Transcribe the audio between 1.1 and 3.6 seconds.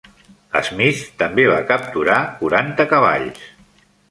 també va capturar quaranta cavalls.